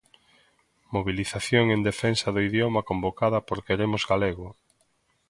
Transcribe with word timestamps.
Mobilización 0.95 1.65
en 1.75 1.81
defensa 1.89 2.27
do 2.35 2.41
idioma 2.49 2.81
convocada 2.89 3.39
por 3.47 3.57
Queremos 3.67 4.03
Galego. 4.11 4.47